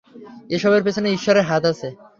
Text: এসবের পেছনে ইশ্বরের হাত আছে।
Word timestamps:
এসবের 0.49 0.81
পেছনে 0.83 1.07
ইশ্বরের 1.11 1.47
হাত 1.49 1.63
আছে। 1.71 1.87